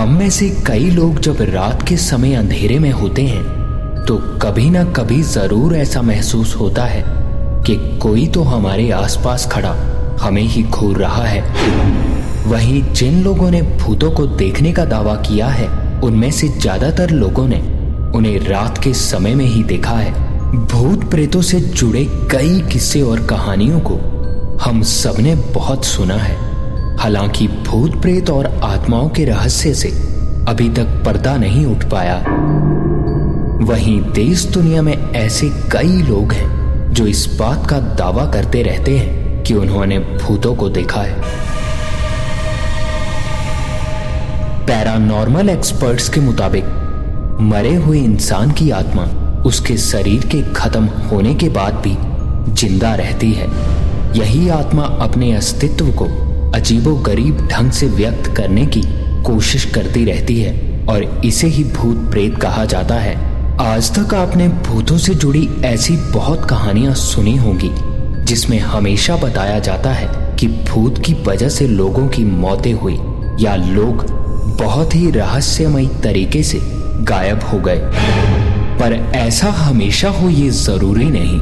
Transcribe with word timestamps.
हम 0.00 0.12
में 0.18 0.28
से 0.30 0.48
कई 0.66 0.90
लोग 0.90 1.18
जब 1.20 1.40
रात 1.42 1.82
के 1.88 1.96
समय 1.96 2.34
अंधेरे 2.34 2.78
में 2.78 2.90
होते 2.90 3.22
हैं 3.22 4.04
तो 4.06 4.16
कभी 4.42 4.68
ना 4.70 4.84
कभी 4.96 5.20
ज़रूर 5.22 5.74
ऐसा 5.76 6.02
महसूस 6.02 6.54
होता 6.56 6.84
है 6.84 7.02
कि 7.66 7.76
कोई 8.02 8.26
तो 8.26 8.42
हमारे 8.42 8.90
आसपास 8.90 9.46
खड़ा 9.52 9.72
हमें 10.22 10.42
ही 10.42 10.62
घूर 10.62 10.96
रहा 10.96 11.24
है। 11.24 11.42
वहीं 12.46 12.82
जिन 12.92 13.22
लोगों 13.22 13.50
ने 13.50 13.62
भूतों 13.62 14.10
को 14.10 14.26
देखने 14.26 14.72
का 14.72 14.84
दावा 14.84 15.14
किया 15.22 15.48
है, 15.48 15.68
उनमें 16.00 16.30
से 16.30 16.48
ज़्यादातर 16.48 17.10
लोगों 17.10 17.46
ने 17.48 17.60
उन्हें 18.16 18.38
रात 18.40 18.82
के 18.84 18.94
समय 18.96 19.34
में 19.34 19.46
ही 19.46 19.62
देखा 19.64 19.96
है। 19.96 20.12
भूत 20.66 21.10
प्रेतों 21.10 21.42
से 21.42 21.60
जुड़े 21.60 22.04
कई 22.30 22.60
किस्से 22.72 23.02
और 23.02 23.26
कहानियों 23.26 23.80
को 23.80 24.00
हम 24.64 24.82
सबने 24.82 25.34
बहुत 25.54 25.84
सुना 25.84 26.16
है। 26.16 26.49
हालाँकि 27.00 27.46
भूत 27.48 27.94
प्रेत 28.02 28.30
और 28.30 28.46
आत्माओं 28.64 29.08
के 29.08 29.24
रहस्य 29.24 29.74
से 29.74 29.88
अभी 30.48 30.68
तक 30.68 30.86
पर्दा 31.04 31.36
नहीं 31.36 31.64
उठ 31.66 31.84
पाया। 31.84 32.16
वहीं 33.64 34.00
देश 34.12 34.44
दुनिया 34.44 34.82
में 34.82 35.12
ऐसे 35.12 35.48
कई 35.72 36.02
लोग 36.02 36.32
हैं 36.32 36.92
जो 36.92 37.06
इस 37.06 37.26
बात 37.38 37.66
का 37.66 37.78
दावा 37.80 38.26
करते 38.32 38.62
रहते 38.62 38.98
हैं 38.98 39.42
कि 39.42 39.54
उन्होंने 39.54 39.98
भूतों 39.98 40.54
को 40.56 40.68
देखा 40.68 41.00
है। 41.00 41.20
पैरानॉर्मल 44.66 45.48
एक्सपर्ट्स 45.48 46.08
के 46.08 46.20
मुताबिक, 46.20 46.64
मरे 47.40 47.74
हुए 47.74 47.98
इंसान 47.98 48.52
की 48.52 48.70
आत्मा 48.70 49.04
उसके 49.42 49.76
शरीर 49.76 50.26
के 50.26 50.42
खत्म 50.52 50.84
होने 50.84 51.34
के 51.34 51.48
बाद 51.48 51.82
भी 51.86 51.96
ज़िंदा 52.54 52.94
रहती 52.94 53.32
है। 53.32 53.48
यही 54.16 54.48
आत्मा 54.48 54.82
अपने 54.82 55.32
अस्तित्व 55.32 55.90
को 55.92 56.29
अजीबो 56.54 56.94
गरीब 56.96 57.48
ढंग 57.52 57.70
से 57.70 57.86
व्यक्त 57.86 58.36
करने 58.36 58.66
की 58.66 58.82
कोशिश 59.22 59.64
करती 59.64 60.04
रहती 60.04 60.40
है 60.40 60.86
और 60.86 61.22
इसे 61.24 61.46
ही 61.46 61.64
भूत 61.64 62.10
प्रेत 62.10 62.38
कहा 62.38 62.64
जाता 62.64 62.94
है। 62.94 63.14
आज 63.60 63.98
तक 63.98 64.14
आपने 64.14 64.48
भूतों 64.48 64.98
से 64.98 65.14
जुड़ी 65.14 65.48
ऐसी 65.64 65.96
बहुत 65.96 66.50
कहानियाँ 66.50 66.94
सुनी 66.94 67.36
होंगी, 67.36 67.70
जिसमें 68.24 68.58
हमेशा 68.58 69.16
बताया 69.16 69.58
जाता 69.58 69.90
है 69.90 70.36
कि 70.36 70.46
भूत 70.46 70.98
की 70.98 71.14
वजह 71.14 71.48
से 71.48 71.68
लोगों 71.68 72.08
की 72.08 72.24
मौतें 72.24 72.72
हुई, 72.72 72.98
या 73.44 73.56
लोग 73.56 74.04
बहुत 74.62 74.94
ही 74.94 75.10
रहस्यमय 75.10 75.86
तरीके 75.86 76.42
से 76.42 76.60
गायब 77.02 77.40
हो 77.42 77.58
गए। 77.58 77.80
पर 78.80 79.12
ऐसा 79.14 79.50
हमेशा 79.50 80.08
हो 80.08 80.28
ये 80.28 80.50
ज़रूरी 80.50 81.04
नहीं। 81.04 81.40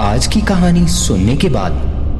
आज 0.00 0.26
की 0.26 0.40
कहानी 0.40 0.88
सुनने 0.88 1.36
के 1.36 1.48
बाद 1.48 1.72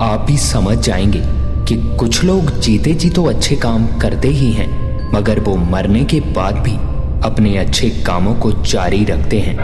आप 0.02 0.24
भी 0.28 0.38
समझ 0.38 0.78
जाएँगे 0.78 1.41
कि 1.68 1.76
कुछ 1.98 2.22
लोग 2.24 2.50
जीते 2.60 2.92
जी 2.92 3.10
तो 3.10 3.24
अच्छे 3.24 3.56
काम 3.56 3.86
करते 3.98 4.28
ही 4.28 4.50
हैं, 4.52 4.70
मगर 5.12 5.40
वो 5.40 5.56
मरने 5.56 6.04
के 6.04 6.20
बाद 6.32 6.54
भी 6.58 6.76
अपने 7.26 7.56
अच्छे 7.58 7.90
कामों 8.06 8.34
को 8.34 8.52
जारी 8.52 9.04
रखते 9.04 9.38
हैं। 9.40 9.56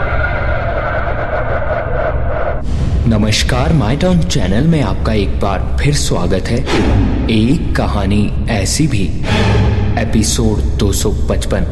नमस्कार 3.07 3.73
माई 3.73 3.97
टाउन 3.97 4.19
चैनल 4.19 4.67
में 4.67 4.81
आपका 4.81 5.13
एक 5.13 5.39
बार 5.39 5.77
फिर 5.79 5.93
स्वागत 5.95 6.47
है। 6.47 6.57
एक 7.31 7.75
कहानी 7.75 8.21
ऐसी 8.51 8.87
भी, 8.87 9.03
एपिसोड 10.01 10.61
255 10.79 11.65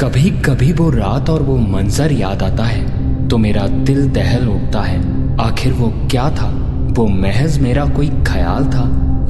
कभी 0.00 0.30
कभी 0.40 0.72
वो 0.72 0.90
रात 0.90 1.30
और 1.30 1.42
वो 1.42 1.56
मंजर 1.56 2.12
याद 2.12 2.42
आता 2.42 2.64
है 2.64 3.28
तो 3.28 3.38
मेरा 3.38 3.66
दिल 3.66 4.08
दहल 4.10 4.48
उठता 4.48 4.80
है, 4.82 4.98
आखिर 5.40 5.72
वो 5.72 5.88
क्या 6.10 6.28
था? 6.30 6.50
वो 6.94 7.06
महज 7.06 7.58
मेरा 7.58 7.84
कोई 7.86 8.08
ख्याल 8.26 8.64
था 8.64 8.82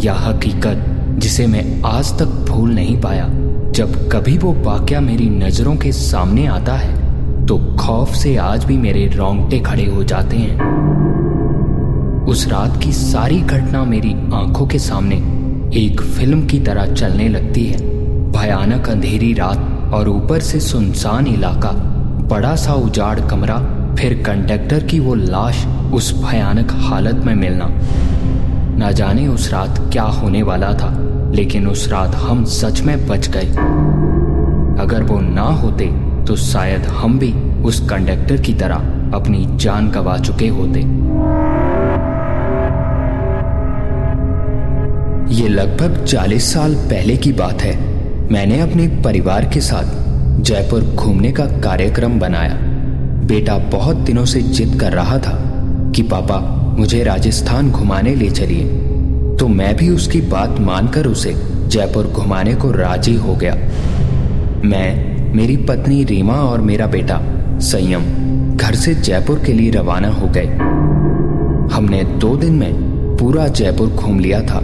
या 0.03 0.15
हकीकत, 0.15 0.85
जिसे 1.19 1.47
मैं 1.47 1.83
आज 1.83 2.13
तक 2.19 2.29
भूल 2.49 2.75
नहीं 2.75 3.01
पाया। 3.01 3.29
जब 3.73 4.09
कभी 4.13 4.37
वो 4.39 4.53
वाक्य 4.65 5.01
मेरी 5.01 5.29
नज़रों 5.29 5.75
के 5.77 5.93
सामने 5.93 6.47
आता 6.47 6.73
है 6.73 7.47
तो 7.47 7.57
खौफ 7.77 8.15
से 8.15 8.37
आज 8.37 8.65
भी 8.65 8.77
मेरे 8.77 9.07
रोंगटे 9.07 9.61
खड़े 9.61 9.87
हो 9.87 10.05
जाते 10.05 10.37
हैं। 10.37 10.57
उस 12.25 12.47
रात 12.49 12.81
की 12.83 12.93
सारी 12.93 13.41
घटना 13.41 13.85
मेरी 13.85 14.13
आँखों 14.35 14.67
के 14.67 14.79
सामने 14.79 15.17
एक 15.77 16.01
फ़िल्म 16.01 16.47
की 16.47 16.61
तरह 16.61 16.95
चलने 16.95 17.29
लगती 17.29 17.65
है। 17.67 17.79
भयानक 18.33 18.89
अंधेरी 18.89 19.33
रात 19.33 19.93
और 19.95 20.09
ऊपर 20.09 20.41
से 20.41 20.61
सुनसान 20.61 21.27
इलाका, 21.27 21.71
बड़ा 22.29 22.55
सा 22.57 22.75
उजाड़ 22.75 23.21
कमरा 23.21 23.57
फिर 23.99 24.23
कंडक्टर 24.27 24.83
की 24.83 24.99
वो 25.01 25.15
लाश 25.15 25.67
उस 25.95 26.13
भयानक 26.23 26.73
हालत 26.73 27.25
में 27.25 27.35
मिलना। 27.35 27.69
ना 28.79 28.91
जाने 28.91 29.27
उस 29.29 29.53
रात 29.53 29.79
क्या 29.93 30.03
होने 30.03 30.43
वाला 30.43 30.73
था, 30.73 30.91
लेकिन 31.35 31.67
उस 31.67 31.89
रात 31.89 32.15
हम 32.15 32.45
सच 32.45 32.81
में 32.81 33.07
बच 33.09 33.29
गए। 33.29 33.47
अगर 34.83 35.03
वो 35.03 35.21
ना 35.21 35.47
होते 35.55 35.87
तो 36.27 36.37
शायद 36.37 36.87
हम 36.93 37.19
भी 37.19 37.33
उस 37.63 37.81
कंडक्टर 37.89 38.37
की 38.37 38.55
तरह 38.55 38.77
अपनी 39.15 39.47
जान 39.57 39.91
गवा 39.91 40.17
चुके 40.19 40.49
होते। 40.49 40.81
ये 45.35 45.49
लगभग 45.49 46.05
40 46.05 46.53
साल 46.55 46.75
पहले 46.75 47.17
की 47.17 47.33
बात 47.33 47.63
है। 47.63 47.77
मैंने 48.33 48.61
अपने 48.61 48.87
परिवार 49.05 49.45
के 49.45 49.61
साथ 49.61 50.43
जयपुर 50.43 50.83
घूमने 50.95 51.33
का 51.33 51.45
कार्यक्रम 51.61 52.19
बनाया। 52.21 52.74
बेटा 53.25 53.59
बहुत 53.59 53.97
दिनों 53.97 54.25
से 54.25 54.43
जिद 54.43 54.81
कर 54.81 54.93
रहा 54.93 55.19
था 55.19 55.35
कि 55.95 56.03
पापा, 56.03 56.39
मुझे 56.79 57.03
राजस्थान 57.05 57.71
घुमाने 57.71 58.15
ले 58.15 58.31
चलिए। 58.31 58.65
तो 59.37 59.49
मैं 59.49 59.77
भी 59.77 59.89
उसकी 59.89 60.21
बात 60.21 60.61
मानकर 60.61 61.07
उसे 61.07 61.35
जयपुर 61.69 62.07
घुमाने 62.07 62.55
को 62.55 62.71
राज़ी 62.71 63.15
हो 63.15 63.35
गया। 63.35 63.55
मैं, 64.65 65.15
मेरी 65.35 65.57
पत्नी 65.57 66.05
रीमा 66.05 66.35
और 66.35 66.61
मेरा 66.61 66.87
बेटा 66.87 67.21
संयम 67.59 68.03
घर 68.57 68.75
से 68.75 68.95
जयपुर 68.95 69.39
के 69.39 69.53
लिए 69.53 69.71
रवाना 69.71 70.09
हो 70.09 70.29
गए। 70.29 70.47
हमने 71.75 72.05
दो 72.05 72.37
दिन 72.37 72.53
में 72.53 72.75
पूरा 73.17 73.49
जयपुर 73.49 73.89
घूम 73.89 74.19
लिया 74.19 74.41
था, 74.41 74.61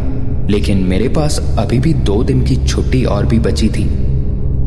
लेकिन 0.50 0.78
मेरे 0.78 1.08
पास 1.08 1.56
अभी 1.58 1.78
भी 1.78 1.94
दो 1.94 2.24
दिन 2.24 2.44
की 2.44 2.56
छुट्टी 2.56 3.04
और 3.04 3.26
भी 3.26 3.38
बची 3.38 3.68
थी। 3.68 3.84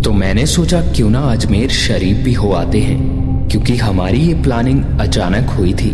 तो 0.01 0.11
मैंने 0.11 0.45
सोचा 0.45 0.81
क्यों 0.81 1.09
ना 1.09 1.19
अजमेर 1.19 1.69
शरीफ 1.69 2.17
भी 2.17 2.33
हो 2.33 2.51
आते 2.51 2.79
हैं। 2.79 3.22
क्योंकि 3.49 3.75
हमारी 3.77 4.19
ये 4.19 4.33
प्लानिंग 4.43 4.83
अचानक 5.01 5.49
हुई 5.49 5.73
थी 5.73 5.91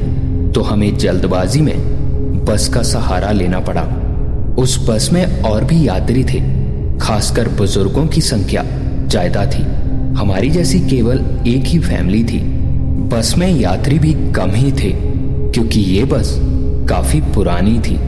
तो 0.51 0.61
हमें 0.61 0.97
जल्दबाजी 0.97 1.61
में 1.61 2.45
बस 2.45 2.67
का 2.67 2.81
सहारा 2.83 3.31
लेना 3.31 3.59
पड़ा। 3.61 3.81
उस 4.57 4.77
बस 4.89 5.09
में 5.13 5.41
और 5.41 5.63
भी 5.63 5.87
यात्री 5.87 6.23
थे, 6.23 6.39
खासकर 6.99 7.47
बुज़ुर्गों 7.49 8.05
की 8.07 8.21
संख्या 8.21 8.63
ज़्यादा 9.07 9.45
थी। 9.45 9.63
हमारी 10.17 10.49
जैसी 10.49 10.79
केवल 10.81 11.17
एक 11.47 11.65
ही 11.65 11.79
फैमिली 11.79 12.23
थी। 12.23 12.39
बस 13.09 13.33
में 13.37 13.47
यात्री 13.49 13.99
भी 13.99 14.13
कम 14.35 14.51
ही 14.51 14.71
थे, 14.73 14.91
क्योंकि 15.51 15.79
ये 15.81 16.03
बस 16.05 16.35
काफ़ी 16.89 17.21
पुरानी 17.33 17.79
थी, 17.79 17.99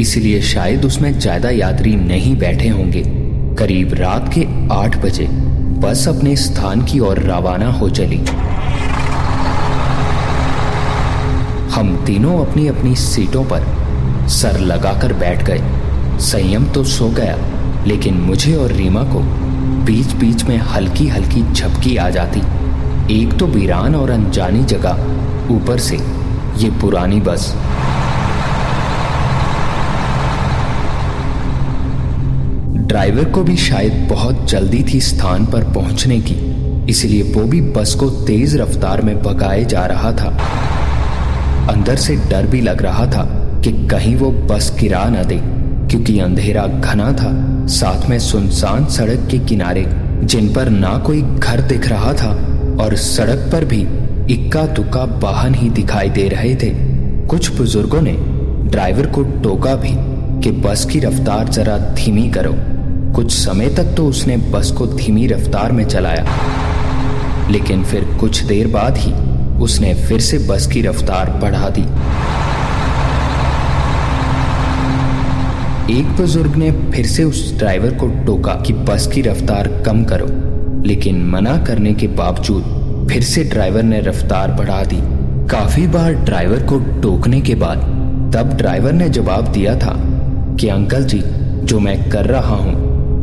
इसलिए 0.00 0.40
शायद 0.42 0.84
उसमें 0.84 1.12
ज़्यादा 1.12 1.50
यात्री 1.50 1.94
नहीं 1.96 2.36
बैठे 2.38 2.68
होंगे। 2.68 3.02
करीब 3.58 3.94
रात 3.94 4.30
के 4.34 4.46
आठ 4.74 4.96
बजे 5.04 5.26
बस 5.80 6.06
अपने 6.08 6.34
स्थान 6.36 6.84
की 6.84 6.98
ओर 7.00 7.18
रवाना 7.22 7.70
हो 7.72 7.88
चली। 7.90 8.20
हम 11.74 11.88
तीनों 12.06 12.34
अपनी 12.38 12.66
अपनी 12.68 12.94
सीटों 12.96 13.42
पर 13.44 13.62
सर 14.30 14.58
लगाकर 14.60 15.12
बैठ 15.12 15.42
गए। 15.42 16.18
संयम 16.20 16.66
तो 16.72 16.82
सो 16.84 17.08
गया, 17.10 17.36
लेकिन 17.86 18.18
मुझे 18.20 18.54
और 18.56 18.72
रीमा 18.72 19.02
को 19.04 19.20
बीच 19.84 20.12
बीच 20.12 20.44
में 20.44 20.56
हल्की 20.56 21.06
हल्की 21.08 21.42
झपकी 21.42 21.96
आ 21.96 22.08
जाती। 22.10 22.40
एक 23.12 23.32
तो 23.38 23.46
वीरान 23.46 23.94
और 23.94 24.10
अनजानी 24.10 24.62
जगह, 24.64 25.02
ऊपर 25.50 25.78
से 25.78 25.96
ये 26.56 26.70
पुरानी 26.80 27.20
बस। 27.20 27.52
ड्राइवर 32.86 33.30
को 33.30 33.42
भी 33.42 33.56
शायद 33.56 34.06
बहुत 34.10 34.46
जल्दी 34.50 34.84
थी 34.84 35.00
स्थान 35.00 35.46
पर 35.46 35.72
पहुँचने 35.74 36.20
की, 36.20 36.36
इसलिए 36.90 37.32
वो 37.32 37.44
भी 37.44 37.60
बस 37.72 37.94
को 37.94 38.10
तेज 38.24 38.56
रफ्तार 38.56 39.02
में 39.02 39.16
भगाए 39.22 39.64
जा 39.64 39.84
रहा 39.86 40.12
था। 40.12 40.63
अंदर 41.70 41.96
से 41.96 42.16
डर 42.16 42.46
भी 42.46 42.60
लग 42.60 42.82
रहा 42.82 43.06
था 43.06 43.22
कि 43.64 43.72
कहीं 43.86 44.16
वो 44.16 44.30
बस 44.30 44.76
गिरा 44.80 45.04
न 45.04 45.24
दे, 45.24 45.40
क्योंकि 45.88 46.18
अंधेरा 46.18 46.66
घना 46.66 47.12
था, 47.12 47.30
साथ 47.66 48.08
में 48.10 48.18
सुनसान 48.18 48.86
सड़क 48.86 49.28
के 49.30 49.38
किनारे, 49.38 49.84
जिन 50.24 50.52
पर 50.54 50.68
ना 50.68 50.98
कोई 50.98 51.22
घर 51.22 51.60
दिख 51.60 51.88
रहा 51.88 52.12
था, 52.12 52.30
और 52.80 52.96
सड़क 52.96 53.48
पर 53.52 53.64
भी 53.64 53.80
इक्का 54.34 54.66
दुक्का 54.66 55.04
वाहन 55.04 55.54
ही 55.54 55.70
दिखाई 55.70 56.10
दे 56.10 56.28
रहे 56.28 56.54
थे। 56.54 56.70
कुछ 57.26 57.56
बुज़ुर्गों 57.56 58.00
ने 58.02 58.12
ड्राइवर 58.70 59.06
को 59.06 59.22
टोका 59.22 59.74
भी 59.74 59.94
कि 60.40 60.50
बस 60.50 60.84
की 60.84 61.00
रफ्तार 61.00 61.48
जरा 61.48 61.78
धीमी 61.78 62.30
करो। 62.30 62.54
कुछ 63.14 63.32
समय 63.32 63.68
तक 63.68 63.94
तो 63.96 64.06
उसने 64.06 64.36
बस 64.36 64.70
को 64.70 64.86
धीमी 64.86 65.26
रफ्तार 65.26 65.72
में 65.72 65.84
चलाया। 65.84 66.26
लेकिन 67.50 67.84
फिर 67.84 68.04
कुछ 68.20 68.42
देर 68.42 68.66
बाद 68.66 68.96
ही 68.96 69.12
उसने 69.60 69.94
फिर 69.94 70.20
से 70.20 70.38
बस 70.38 70.66
की 70.66 70.82
रफ्तार 70.82 71.30
बढ़ा 71.30 71.68
दी। 71.68 71.82
एक 75.98 76.06
बुज़ुर्ग 76.06 76.56
ने 76.56 76.70
फिर 76.90 77.06
से 77.06 77.24
उस 77.24 77.58
ड्राइवर 77.58 77.94
को 77.94 78.06
टोका 78.06 78.54
कि 78.54 78.72
बस 78.72 79.06
की 79.06 79.22
रफ्तार 79.22 79.68
कम 79.86 80.04
करो, 80.04 80.26
लेकिन 80.86 81.24
मना 81.26 81.56
करने 81.58 81.94
के 81.94 82.06
बावजूद 82.06 83.08
फिर 83.10 83.22
से 83.22 83.44
ड्राइवर 83.44 83.82
ने 83.82 84.00
रफ्तार 84.00 84.52
बढ़ा 84.52 84.84
दी। 84.84 85.00
काफ़ी 85.46 85.86
बार 85.86 86.12
ड्राइवर 86.14 86.62
को 86.62 86.78
टोकने 87.02 87.40
के 87.40 87.54
बाद 87.54 87.78
तब 88.36 88.56
ड्राइवर 88.56 88.92
ने 88.92 89.08
जवाब 89.08 89.48
दिया 89.48 89.74
था 89.76 89.94
कि, 90.60 90.68
अंकल 90.68 91.04
जी, 91.04 91.22
जो 91.64 91.80
मैं 91.80 92.10
कर 92.10 92.24
रहा 92.24 92.54
हूँ, 92.54 92.74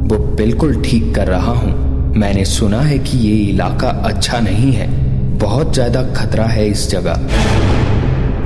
वो 0.07 0.17
बिल्कुल 0.17 0.81
ठीक 0.81 1.15
कर 1.15 1.27
रहा 1.27 1.51
हूँ। 1.51 2.13
मैंने 2.15 2.45
सुना 2.45 2.81
है 2.81 2.99
कि 2.99 3.17
ये 3.17 3.35
इलाका 3.35 3.87
अच्छा 3.87 4.39
नहीं 4.39 4.71
है। 4.71 5.10
बहुत 5.41 5.73
ज़्यादा 5.73 6.01
खतरा 6.13 6.45
है 6.45 6.67
इस 6.67 6.89
जगह। 6.89 7.13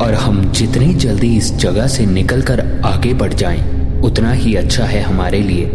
और 0.02 0.14
हम 0.14 0.42
जितनी 0.52 0.94
जल्दी 0.94 1.36
इस 1.38 1.52
जगह 1.56 1.88
से 1.88 2.06
निकलकर 2.06 2.62
आगे 2.86 3.14
बढ़ 3.14 3.34
जाएँ, 3.34 4.02
उतना 4.02 4.32
ही 4.32 4.56
अच्छा 4.56 4.86
है 4.86 5.02
हमारे 5.02 5.42
लिए। 5.42 5.66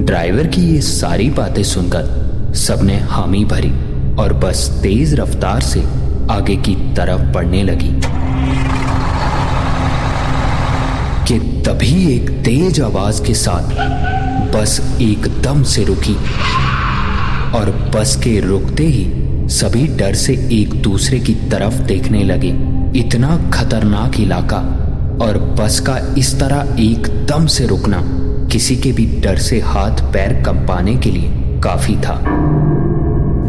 ड्राइवर 0.00 0.46
की 0.46 0.62
ये 0.62 0.80
सारी 0.80 1.28
बातें 1.30 1.62
सुनकर 1.62 2.52
सबने 2.56 2.98
हामी 3.10 3.44
भरी 3.44 3.70
और 4.16 4.32
बस 4.34 4.68
तेज 4.82 5.14
रफ्तार 5.14 5.60
से 5.60 5.84
आगे 6.30 6.56
की 6.56 6.74
तरफ़ 6.96 7.22
बढ़ने 7.34 7.62
लगी। 7.62 7.92
कि 11.28 11.38
तभी 11.62 12.14
एक 12.14 12.30
तेज 12.44 12.80
आवाज़ 12.80 13.22
के 13.22 13.34
साथ 13.36 13.76
बस 14.54 14.80
एकदम 15.02 15.62
से 15.62 15.84
रुकी 15.84 16.16
और 17.58 17.70
बस 17.94 18.16
के 18.16 18.38
रुकते 18.40 18.84
ही 18.86 19.04
सभी 19.50 19.86
डर 19.86 20.14
से 20.14 20.32
एक 20.52 20.74
दूसरे 20.82 21.18
की 21.18 21.34
तरफ़ 21.34 21.74
देखने 21.82 22.22
लगे। 22.24 22.48
इतना 22.98 23.50
खतरनाक 23.50 24.20
इलाका 24.20 24.58
और 25.22 25.38
बस 25.60 25.80
का 25.80 25.96
इस 26.18 26.40
तरह 26.40 26.76
एकदम 26.80 27.46
से 27.46 27.66
रुकना 27.66 28.02
किसी 28.52 28.76
के 28.76 28.92
भी 28.92 29.06
डर 29.20 29.36
से 29.36 29.60
हाथ 29.60 30.02
पैर 30.12 30.32
कंपाने 30.42 30.96
के 30.96 31.10
लिए 31.10 31.30
काफ़ी 31.64 31.96
था। 31.96 32.14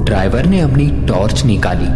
ड्राइवर 0.06 0.46
ने 0.46 0.60
अपनी 0.60 0.88
टॉर्च 1.08 1.46
निकाली 1.46 1.88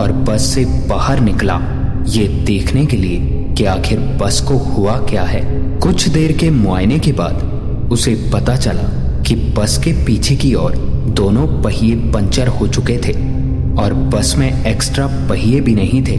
और 0.00 0.12
बस 0.12 0.42
से 0.42 0.64
बाहर 0.64 1.20
निकला। 1.20 1.60
ये 2.08 2.26
देखने 2.28 2.86
के 2.86 2.96
लिए 2.96 3.18
कि 3.58 3.64
आखिर 3.64 3.98
बस 3.98 4.40
को 4.40 4.56
हुआ 4.56 4.96
क्या 4.98 5.22
है। 5.22 5.42
कुछ 5.78 6.08
देर 6.08 6.32
के 6.32 6.50
मुआयने 6.50 6.98
के 6.98 7.12
बाद 7.12 7.88
उसे 7.92 8.14
पता 8.32 8.56
चला 8.56 8.88
कि 9.22 9.34
बस 9.58 9.78
के 9.78 9.92
पीछे 10.04 10.36
की 10.36 10.54
ओर 10.54 10.76
दोनों 11.16 11.46
पहिए 11.62 11.94
पंचर 12.12 12.48
हो 12.48 12.68
चुके 12.68 12.98
थे। 12.98 13.41
और 13.78 13.94
बस 13.94 14.34
में 14.38 14.64
एक्स्ट्रा 14.64 15.06
पहिए 15.06 15.60
भी 15.60 15.74
नहीं 15.74 16.02
थे, 16.02 16.18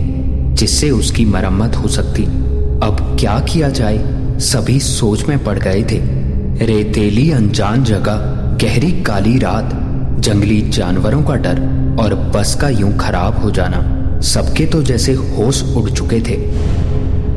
जिससे 0.55 0.89
उसकी 0.89 1.25
मरम्मत 1.25 1.75
हो 1.75 1.87
सकती। 1.87 2.23
अब 2.83 3.17
क्या 3.19 3.39
किया 3.39 3.69
जाए? 3.69 4.03
सभी 4.39 4.79
सोच 4.79 5.25
में 5.25 5.43
पड़ 5.43 5.59
गए 5.59 5.83
थे। 5.83 6.23
रेतेली 6.65 7.31
अनजान 7.31 7.83
जगह, 7.83 8.15
गहरी 8.63 8.91
काली 8.91 9.37
रात, 9.37 9.69
जंगली 10.19 10.61
जानवरों 10.61 11.23
का 11.23 11.35
डर 11.35 11.59
और 11.99 12.15
बस 12.15 12.55
का 12.55 12.69
यूँ 12.69 12.97
खराब 12.97 13.39
हो 13.39 13.51
जाना। 13.51 14.19
सबके 14.21 14.65
तो 14.65 14.83
जैसे 14.83 15.13
होश 15.13 15.75
उड़ 15.75 15.89
चुके 15.89 16.19
थे। 16.19 16.35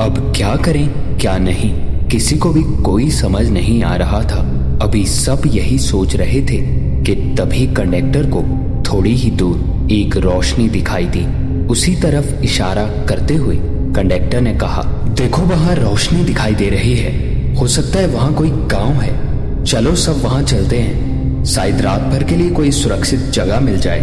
अब 0.01 0.33
क्या 0.37 0.57
करें, 0.57 1.19
क्या 1.19 1.39
नहीं? 1.39 1.73
किसी 2.09 2.37
को 2.37 2.51
भी 2.51 2.63
कोई 2.63 3.11
समझ 3.11 3.49
नहीं 3.49 3.83
आ 3.83 3.97
रहा 3.97 4.23
था। 4.23 4.39
अभी 4.83 5.05
सब 5.05 5.43
यही 5.47 5.79
सोच 5.79 6.17
रहे 6.17 6.41
थे 6.43 6.59
कि 7.03 7.15
तभी 7.15 7.67
कंडक्टर 7.67 8.31
को 8.31 8.43
थोड़ी 8.87 9.15
ही 9.15 9.31
दूर 9.31 9.89
एक 9.93 10.17
रोशनी 10.17 10.69
दिखाई 10.69 11.07
दी। 11.07 11.25
उसी 11.67 11.95
तरफ़ 11.95 12.43
इशारा 12.45 12.85
करते 13.09 13.35
हुए 13.35 13.57
कंडक्टर 13.97 14.41
ने 14.41 14.55
कहा, 14.55 14.83
देखो 15.11 15.43
वहाँ 15.43 15.75
रोशनी 15.75 16.25
दिखाई 16.25 16.55
दे 16.55 16.69
रही 16.71 16.95
है। 16.97 17.55
हो 17.55 17.67
सकता 17.67 17.99
है 17.99 18.07
वहाँ 18.07 18.35
कोई 18.35 18.51
गाँव 18.51 18.93
है। 18.93 19.65
चलो 19.65 19.95
सब 19.95 20.23
वहाँ 20.23 20.43
चलते 20.43 20.79
हैं। 20.79 21.45
शायद 21.45 21.81
रात 21.81 22.03
भर 22.03 22.25
के 22.25 22.37
लिए 22.37 22.51
कोई 22.51 22.71
सुरक्षित 22.71 23.21
जगह 23.21 23.61
मिल 23.61 23.79
जाए। 23.79 24.01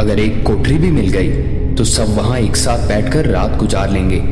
अगर 0.00 0.18
एक 0.18 0.42
कोठरी 0.46 0.78
भी 0.78 0.90
मिल 0.90 1.08
गई 1.08 1.74
तो 1.74 1.84
सब 1.84 2.16
वहाँ 2.16 2.38
एक 2.38 2.56
साथ 2.56 2.88
बैठकर 2.88 3.26
रात 3.26 3.56
गुजार 3.56 3.90
लेंगे। 3.90 4.22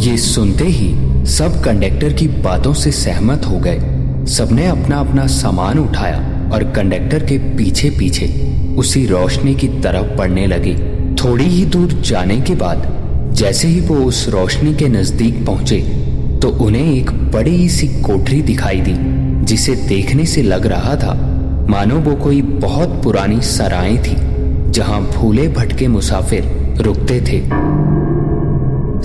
ये 0.00 0.16
सुनते 0.18 0.64
ही 0.64 0.88
सब 1.26 1.60
कंडक्टर 1.62 2.12
की 2.12 2.28
बातों 2.28 2.72
से 2.74 2.92
सहमत 2.92 3.46
हो 3.46 3.58
गए। 3.58 3.78
सबने 4.26 4.66
अपना 4.66 4.96
अपना 4.96 5.26
सामान 5.26 5.78
उठाया। 5.78 6.18
और 6.52 6.64
कंडक्टर 6.72 7.24
के 7.24 7.38
पीछे 7.56 7.90
पीछे 7.90 8.26
उसी 8.78 9.04
रोशनी 9.06 9.54
की 9.54 9.68
तरफ़ 9.82 10.16
बढ़ने 10.18 10.46
लगे। 10.46 10.74
थोड़ी 11.14 11.44
ही 11.44 11.64
दूर 11.66 11.92
जाने 12.02 12.40
के 12.40 12.54
बाद, 12.54 12.86
जैसे 13.34 13.68
ही 13.68 13.80
वो 13.80 13.96
उस 13.98 14.28
रोशनी 14.28 14.74
के 14.74 14.88
नज़दीक 14.88 15.44
पहुँचे 15.46 15.80
तो 16.42 16.48
उन्हें 16.64 16.92
एक 16.92 17.10
बड़ी 17.32 17.68
सी 17.68 17.86
कोठरी 18.02 18.40
दिखाई 18.42 18.80
दी, 18.80 18.94
जिसे 19.44 19.74
देखने 19.88 20.24
से 20.26 20.42
लग 20.42 20.66
रहा 20.66 20.94
था, 20.96 21.14
मानो 21.70 21.98
वो 22.00 22.14
कोई 22.16 22.42
बहुत 22.42 23.02
पुरानी 23.04 23.40
सराय 23.42 23.96
थी, 23.98 24.16
जहाँ 24.70 25.00
भूले 25.06 25.48
भटके 25.48 25.88
मुसाफिर 25.88 26.44
रुकते 26.80 27.20
थे। 27.22 27.40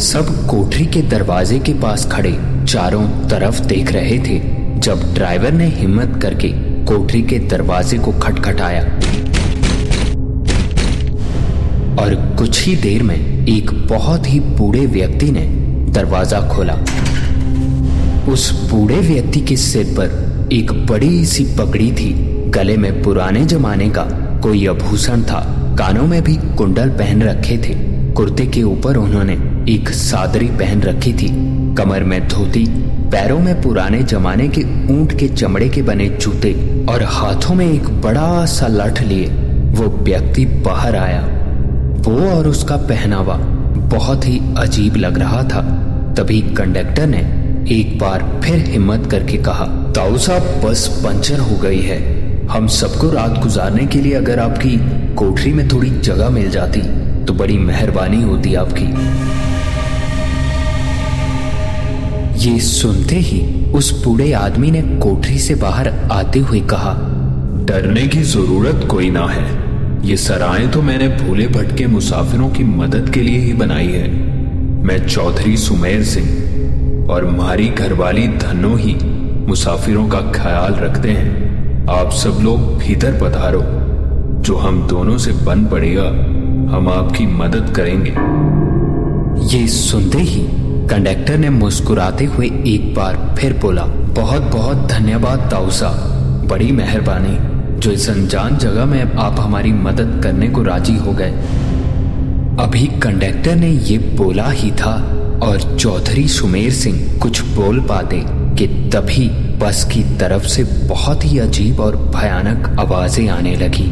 सब 0.03 0.29
कोठरी 0.49 0.85
के 0.85 1.01
दरवाजे 1.01 1.59
के 1.59 1.73
पास 1.73 2.05
खड़े 2.11 2.37
चारों 2.65 3.07
तरफ़ 3.29 3.61
देख 3.63 3.91
रहे 3.91 4.17
थे, 4.19 4.39
जब 4.79 5.13
ड्राइवर 5.13 5.51
ने 5.51 5.67
हिम्मत 5.71 6.19
करके 6.21 6.47
कोठरी 6.85 7.21
के 7.21 7.39
दरवाजे 7.39 7.97
को 7.97 8.11
खटखटाया। 8.11 8.83
और 12.01 12.15
कुछ 12.37 12.65
ही 12.65 12.75
देर 12.75 13.03
में 13.03 13.47
एक 13.47 13.71
बहुत 13.89 14.29
ही 14.29 14.39
बूढ़े 14.39 14.85
व्यक्ति 14.85 15.31
ने 15.31 15.41
दरवाज़ा 15.91 16.39
खोला। 16.49 16.73
उस 18.31 18.51
बूढ़े 18.69 18.99
व्यक्ति 18.99 19.39
के 19.39 19.57
सिर 19.57 19.85
पर 19.85 20.49
एक 20.53 20.71
बड़ी 20.85 21.25
सी 21.25 21.43
पगड़ी 21.43 21.91
थी। 21.91 22.13
गले 22.49 22.77
में 22.77 23.01
पुराने 23.03 23.45
जमाने 23.45 23.89
का 23.89 24.03
कोई 24.43 24.67
आभूषण 24.67 25.21
था। 25.21 25.41
कानों 25.79 26.07
में 26.07 26.21
भी 26.23 26.35
कुंडल 26.57 26.89
पहन 26.89 27.21
रखे 27.21 27.57
थे। 27.57 27.73
कुर्ते 28.13 28.45
के 28.45 28.63
ऊपर 28.63 28.97
उन्होंने 28.97 29.33
एक 29.73 29.89
सादरी 29.89 30.47
पहन 30.47 30.81
रखी 30.81 31.13
थी। 31.13 31.27
कमर 31.75 32.03
में 32.03 32.27
धोती, 32.27 32.65
पैरों 33.11 33.39
में 33.39 33.61
पुराने 33.61 34.03
जमाने 34.03 34.47
के 34.47 34.61
ऊँट 34.93 35.17
के 35.19 35.27
चमड़े 35.27 35.69
के 35.69 35.81
बने 35.81 36.09
जूते 36.09 36.51
और 36.89 37.03
हाथों 37.03 37.55
में 37.55 37.65
एक 37.65 37.87
बड़ा 38.01 38.45
सा 38.45 38.67
लठ 38.67 39.01
लिए 39.01 39.27
वो 39.73 39.85
व्यक्ति 40.03 40.45
बाहर 40.45 40.95
आया। 40.95 41.21
वो 41.99 42.29
और 42.29 42.47
उसका 42.47 42.77
पहनावा 42.77 43.35
बहुत 43.93 44.25
ही 44.27 44.39
अजीब 44.57 44.95
लग 44.95 45.17
रहा 45.19 45.43
था। 45.43 45.61
तभी 46.17 46.41
कंडक्टर 46.57 47.07
ने 47.07 47.21
एक 47.71 47.97
बार 47.99 48.41
फिर 48.43 48.59
हिम्मत 48.59 49.09
करके 49.11 49.37
कहा 49.37 49.65
ताऊ 49.95 50.17
साहब, 50.17 50.61
बस 50.65 50.87
पंचर 51.05 51.39
हो 51.39 51.57
गई 51.57 51.81
है। 51.81 52.01
हम 52.47 52.67
सबको 52.67 53.09
रात 53.09 53.39
गुजारने 53.39 53.85
के 53.85 54.01
लिए 54.01 54.13
अगर 54.13 54.39
आपकी 54.39 54.77
कोठरी 55.15 55.53
में 55.53 55.67
थोड़ी 55.69 55.89
जगह 55.89 56.29
मिल 56.29 56.49
जाती 56.49 56.81
तो 57.25 57.33
बड़ी 57.33 57.57
मेहरबानी 57.57 58.21
होती 58.21 58.55
आपकी। 58.55 58.85
ये 62.45 62.59
सुनते 62.59 63.15
ही 63.15 63.41
उस 63.73 64.03
बूढ़े 64.03 64.31
आदमी 64.33 64.71
ने 64.71 64.81
कोठरी 64.81 65.39
से 65.39 65.55
बाहर 65.55 65.87
आते 66.11 66.39
हुए 66.39 66.59
कहा 66.59 66.93
डरने 67.67 68.07
की 68.07 68.21
ज़रूरत 68.21 68.87
कोई 68.91 69.09
ना 69.09 69.25
है। 69.27 70.07
ये 70.07 70.17
सराय 70.17 70.67
तो 70.67 70.81
मैंने 70.81 71.07
भूले 71.07 71.47
भटके 71.47 71.87
मुसाफिरों 71.87 72.49
की 72.49 72.63
मदद 72.63 73.09
के 73.09 73.21
लिए 73.21 73.39
ही 73.39 73.53
बनाई 73.53 73.87
है। 73.87 74.09
मैं 74.83 75.07
चौधरी 75.07 75.57
सुमेर 75.57 76.03
सिंह 76.03 77.09
और 77.09 77.25
हमारी 77.25 77.67
घरवाली 77.67 78.27
धनो 78.27 78.75
ही 78.75 78.95
मुसाफिरों 79.47 80.07
का 80.09 80.19
ख्याल 80.31 80.73
रखते 80.73 81.09
हैं। 81.09 81.87
आप 81.89 82.11
सब 82.11 82.37
लोग 82.41 82.77
भीतर 82.77 83.19
पधारो। 83.21 83.61
जो 84.41 84.55
हम 84.55 84.87
दोनों 84.87 85.17
से 85.17 85.31
बन 85.31 85.65
पड़ेगा 85.65 86.07
हम 86.75 86.89
आपकी 86.89 87.25
मदद 87.25 87.73
करेंगे। 87.75 88.13
ये 89.55 89.67
सुनते 89.67 90.17
ही 90.17 90.41
कंडक्टर 90.89 91.37
ने 91.37 91.49
मुस्कुराते 91.49 92.25
हुए 92.25 92.45
एक 92.67 92.93
बार 92.95 93.15
फिर 93.39 93.53
बोला, 93.53 93.83
बहुत 93.83 94.41
बहुत 94.41 94.87
धन्यवाद 94.87 95.47
ताउसा 95.51 95.89
बड़ी 96.49 96.71
मेहरबानी। 96.71 97.37
जो 97.79 97.91
इस 97.91 98.09
अनजान 98.09 98.57
जगह 98.57 98.85
में 98.85 99.13
आप 99.15 99.39
हमारी 99.39 99.71
मदद 99.71 100.19
करने 100.23 100.47
को 100.47 100.63
राज़ी 100.63 100.95
हो 100.97 101.11
गए। 101.11 101.31
अभी 102.59 102.85
कंडक्टर 102.99 103.55
ने 103.55 103.69
ये 103.69 103.97
बोला 103.97 104.49
ही 104.49 104.71
था 104.71 104.93
और 105.43 105.77
चौधरी 105.77 106.27
सुमेर 106.27 106.71
सिंह 106.71 107.19
कुछ 107.19 107.41
बोल 107.41 107.79
पाते 107.79 108.23
कि 108.57 108.67
तभी 108.89 109.29
बस 109.59 109.83
की 109.93 110.03
तरफ़ 110.17 110.45
से 110.47 110.63
बहुत 110.87 111.25
ही 111.25 111.39
अजीब 111.39 111.79
और 111.79 111.95
भयानक 112.15 112.79
आवाज़ें 112.79 113.27
आने 113.29 113.55
लगी। 113.55 113.91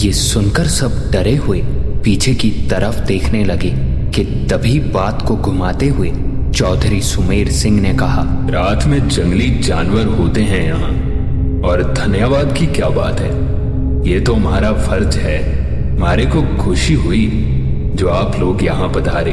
ये 0.00 0.12
सुनकर 0.12 0.66
सब 0.66 0.92
डरे 1.12 1.34
हुए 1.36 1.60
पीछे 2.04 2.34
की 2.34 2.50
तरफ़ 2.70 3.00
देखने 3.00 3.44
लगे 3.44 3.70
कि 4.10 4.24
तभी 4.50 4.78
बात 4.80 5.22
को 5.22 5.36
घुमाते 5.36 5.88
हुए 5.88 6.10
चौधरी 6.56 7.00
सुमेर 7.00 7.50
सिंह 7.50 7.80
ने 7.80 7.92
कहा 7.94 8.22
रात 8.50 8.86
में 8.86 9.08
जंगली 9.08 9.48
जानवर 9.58 10.06
होते 10.18 10.42
हैं 10.42 10.62
यहाँ 10.62 10.90
और 11.62 11.82
धन्यवाद 11.92 12.56
की 12.58 12.66
क्या 12.66 12.88
बात 12.88 13.20
है? 13.20 13.30
ये 14.08 14.20
तो 14.20 14.34
हमारा 14.34 14.72
फ़र्ज़ 14.72 15.18
है। 15.18 15.38
हमारे 15.96 16.26
को 16.26 16.42
खुशी 16.56 16.94
हुई 16.94 17.26
जो 17.94 18.08
आप 18.08 18.38
लोग 18.40 18.64
यहाँ 18.64 18.88
पधारे। 18.88 19.32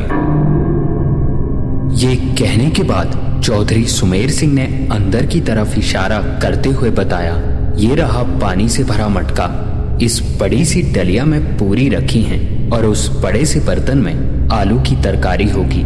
ये 1.97 2.15
कहने 2.15 2.69
के 2.69 2.83
बाद 2.83 3.41
चौधरी 3.45 3.85
सुमेर 3.85 4.31
सिंह 4.31 4.53
ने 4.53 4.65
अंदर 4.91 5.25
की 5.25 5.41
तरफ़ 5.41 5.79
इशारा 5.79 6.19
करते 6.41 6.69
हुए 6.69 6.89
बताया 6.89 7.33
ये 7.77 7.95
रहा 7.95 8.23
पानी 8.39 8.69
से 8.69 8.83
भरा 8.83 9.07
मटका। 9.07 9.63
इस 10.01 10.21
बड़ी 10.39 10.65
सी 10.65 10.81
डलिया 10.81 11.25
में 11.25 11.57
पूरी 11.57 11.89
रखी 11.89 12.21
हैं 12.21 12.69
और 12.69 12.85
उस 12.85 13.09
बड़े 13.21 13.45
से 13.45 13.59
बर्तन 13.59 13.97
में 13.97 14.49
आलू 14.49 14.79
की 14.79 14.95
तरकारी 14.95 15.49
होगी। 15.49 15.81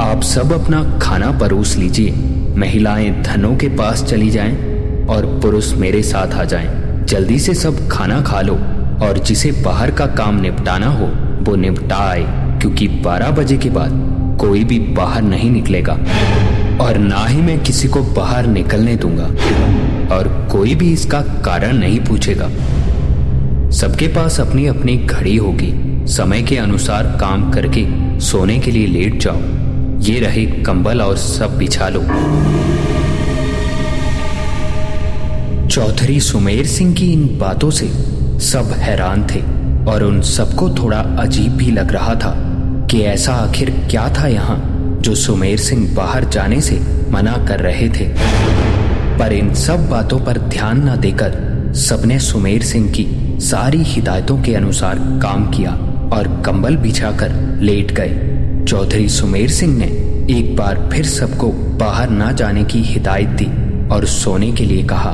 आप 0.00 0.22
सब 0.22 0.52
अपना 0.52 0.98
खाना 0.98 1.30
परोस 1.30 1.76
लीजिए। 1.76 2.10
महिलाएँ 2.56 3.22
धनों 3.22 3.56
के 3.56 3.68
पास 3.68 4.04
चली 4.04 4.30
जाएँ 4.30 4.52
और 5.06 5.26
पुरुष 5.42 5.72
मेरे 5.74 6.02
साथ 6.02 6.34
आ 6.34 6.44
जाएँ। 6.44 7.04
जल्दी 7.04 7.38
से 7.38 7.54
सब 7.54 7.88
खाना 7.88 8.20
खा 8.22 8.40
लो 8.40 8.54
और 9.06 9.18
जिसे 9.26 9.52
बाहर 9.52 9.90
का 9.90 10.06
काम 10.06 10.40
निपटाना 10.40 10.86
हो, 10.86 11.06
वो 11.42 11.56
निपटा 11.56 11.96
आए 11.96 12.24
क्योंकि 12.60 12.88
12 12.88 13.30
बजे 13.30 13.56
के 13.56 13.70
बाद 13.70 13.90
कोई 14.40 14.64
भी 14.64 14.78
बाहर 14.78 15.22
नहीं 15.22 15.50
निकलेगा। 15.50 15.98
और 16.80 16.98
ना 16.98 17.26
ही 17.26 17.42
मैं 17.42 17.62
किसी 17.62 17.88
को 17.88 18.02
बाहर 18.02 18.46
निकलने 18.46 18.96
दूँगा 18.96 19.26
और 20.16 20.48
कोई 20.52 20.74
भी 20.74 20.92
इसका 20.92 21.20
कारण 21.20 21.76
नहीं 21.76 22.00
पूछेगा। 22.00 22.50
सबके 23.76 24.06
पास 24.08 24.40
अपनी 24.40 24.66
अपनी 24.66 24.96
घड़ी 24.96 25.36
होगी। 25.36 25.72
समय 26.06 26.42
के 26.42 26.56
अनुसार 26.56 27.18
काम 27.20 27.50
करके 27.50 27.84
सोने 28.20 28.58
के 28.58 28.70
लिए 28.70 28.86
लेट 28.86 29.20
जाओ। 29.20 29.40
ये 30.00 30.20
रहे 30.20 30.44
कंबल 30.46 31.00
और 31.00 31.16
सब 31.16 31.58
बिछा 31.58 31.88
लो। 31.88 32.00
चौधरी 35.68 36.20
सुमेर 36.20 36.66
सिंह 36.66 36.94
की 36.94 37.12
इन 37.12 37.26
बातों 37.38 37.70
से 37.70 37.88
सब 38.40 38.72
हैरान 38.78 39.26
थे 39.26 39.40
और 39.90 40.02
उन 40.02 40.22
सबको 40.22 40.70
थोड़ा 40.70 40.98
अजीब 40.98 41.52
भी 41.52 41.70
लग 41.70 41.92
रहा 41.92 42.14
था 42.14 42.34
कि 42.90 43.00
ऐसा 43.00 43.32
आखिर 43.32 43.70
क्या 43.90 44.14
था 44.18 44.26
यहाँ 44.26 44.62
जो 45.02 45.14
सुमेर 45.14 45.58
सिंह 45.58 45.94
बाहर 45.94 46.24
जाने 46.24 46.60
से 46.60 46.80
मना 47.10 47.46
कर 47.48 47.60
रहे 47.60 47.88
थे। 47.88 48.08
पर 49.18 49.32
इन 49.32 49.54
सब 49.54 49.88
बातों 49.88 50.20
पर 50.20 50.38
ध्यान 50.38 50.88
न 50.88 50.96
देकर 50.96 51.72
सबने 51.74 52.18
सुमेर 52.18 52.62
सिंह 52.62 52.90
की 52.90 53.06
सारी 53.40 53.82
हिदायतों 53.84 54.36
के 54.42 54.54
अनुसार 54.54 54.98
काम 55.22 55.44
किया 55.50 55.70
और 56.12 56.28
कंबल 56.46 56.76
बिछाकर 56.76 57.32
लेट 57.60 57.92
गए। 57.92 58.64
चौधरी 58.64 59.08
सुमेर 59.08 59.50
सिंह 59.50 59.76
ने 59.78 59.86
एक 60.30 60.54
बार 60.56 60.88
फिर 60.92 61.04
सबको 61.04 61.48
बाहर 61.78 62.10
ना 62.10 62.30
जाने 62.32 62.64
की 62.64 62.82
हिदायत 62.82 63.28
दी 63.28 63.46
और 63.88 64.06
सोने 64.06 64.50
के 64.52 64.64
लिए 64.64 64.84
कहा, 64.84 65.12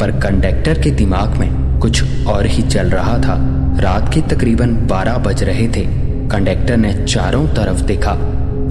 पर 0.00 0.10
कंडक्टर 0.20 0.80
के 0.82 0.90
दिमाग 0.90 1.36
में 1.38 1.78
कुछ 1.80 2.26
और 2.26 2.46
ही 2.46 2.62
चल 2.62 2.90
रहा 2.90 3.18
था। 3.18 3.36
रात 3.80 4.12
के 4.14 4.20
तकरीबन 4.28 4.74
12 4.86 5.18
बज 5.18 5.42
रहे 5.42 5.68
थे। 5.68 5.84
कंडक्टर 6.28 6.76
ने 6.76 6.92
चारों 7.04 7.46
तरफ़ 7.46 7.82
देखा 7.82 8.14